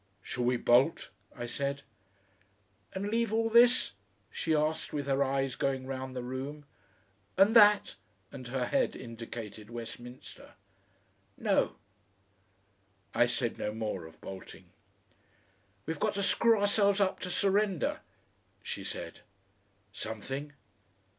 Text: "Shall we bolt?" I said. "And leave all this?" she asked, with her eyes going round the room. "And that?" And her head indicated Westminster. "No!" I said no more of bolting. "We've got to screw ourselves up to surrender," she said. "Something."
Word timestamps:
"Shall 0.23 0.45
we 0.45 0.57
bolt?" 0.57 1.11
I 1.35 1.45
said. 1.45 1.83
"And 2.93 3.05
leave 3.09 3.31
all 3.31 3.51
this?" 3.51 3.93
she 4.31 4.55
asked, 4.55 4.91
with 4.91 5.05
her 5.05 5.23
eyes 5.23 5.55
going 5.55 5.85
round 5.85 6.15
the 6.15 6.23
room. 6.23 6.65
"And 7.37 7.55
that?" 7.55 7.97
And 8.31 8.47
her 8.47 8.65
head 8.65 8.95
indicated 8.95 9.69
Westminster. 9.69 10.55
"No!" 11.37 11.75
I 13.13 13.27
said 13.27 13.59
no 13.59 13.71
more 13.75 14.07
of 14.07 14.19
bolting. 14.21 14.71
"We've 15.85 15.99
got 15.99 16.15
to 16.15 16.23
screw 16.23 16.59
ourselves 16.59 16.99
up 16.99 17.19
to 17.19 17.29
surrender," 17.29 17.99
she 18.63 18.83
said. 18.83 19.19
"Something." 19.91 20.53